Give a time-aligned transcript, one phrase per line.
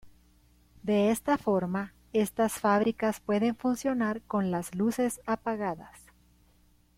[0.81, 6.01] De esta forma estas fábricas pueden funcionar con las "luces apagadas".